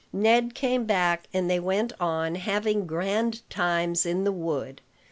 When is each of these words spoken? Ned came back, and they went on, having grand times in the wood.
Ned 0.11 0.55
came 0.55 0.85
back, 0.85 1.27
and 1.31 1.47
they 1.47 1.59
went 1.59 1.93
on, 1.99 2.33
having 2.33 2.87
grand 2.87 3.47
times 3.51 4.03
in 4.03 4.23
the 4.23 4.31
wood. 4.31 4.81